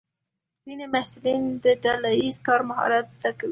[0.63, 3.49] ځینې محصلین د ډله ییز کار مهارت زده کوي.